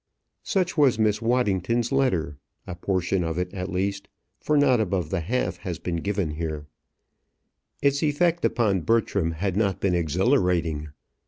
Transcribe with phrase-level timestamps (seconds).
[0.41, 4.07] Such was Miss Waddington's letter; a portion of it, at least,
[4.39, 6.65] for not above the half has been given here.
[7.83, 10.87] Its effect upon Bertram had not been exhilarating.